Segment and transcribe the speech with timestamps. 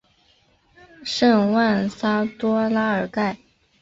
[1.03, 3.37] 圣万桑多拉尔盖。